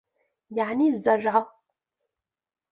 يَعْنِي 0.51 0.89
الزَّرْعَ 0.89 1.51